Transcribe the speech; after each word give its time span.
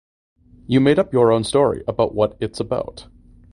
You 0.65 0.79
made 0.79 0.97
up 0.97 1.13
your 1.13 1.31
own 1.31 1.43
story 1.43 1.83
about 1.87 2.15
what 2.15 2.35
it’s 2.39 2.59
about. 2.59 3.05